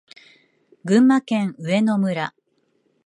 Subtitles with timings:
[0.83, 2.33] 群馬県上野村